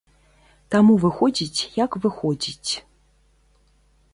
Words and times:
Таму 0.75 0.95
выходзіць 1.03 1.67
як 1.83 1.91
выходзіць. 2.07 2.71